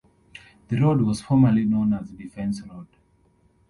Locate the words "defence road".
2.09-2.87